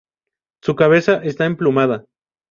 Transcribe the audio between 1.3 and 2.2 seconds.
emplumada.